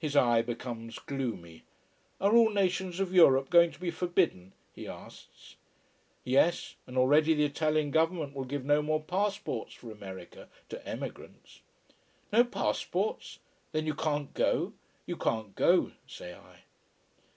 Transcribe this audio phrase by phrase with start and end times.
[0.00, 1.62] His eye becomes gloomy.
[2.20, 4.52] Are all nations of Europe going to be forbidden?
[4.74, 5.54] he asks.
[6.24, 11.60] Yes and already the Italian Government will give no more passports for America to emigrants.
[12.32, 13.38] No passports?
[13.70, 14.72] then you can't go?
[15.06, 16.62] You can't go, say I.